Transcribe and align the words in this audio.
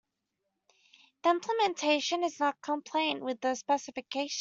The 1.21 1.29
implementation 1.29 2.23
is 2.23 2.39
not 2.39 2.59
compliant 2.63 3.23
with 3.23 3.39
the 3.39 3.53
specification. 3.53 4.29